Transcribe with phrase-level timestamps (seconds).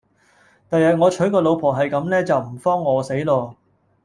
[0.67, 3.55] 第日我娶個老婆係咁呢就唔慌餓死咯